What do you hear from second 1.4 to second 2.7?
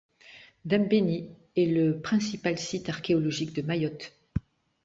est le principal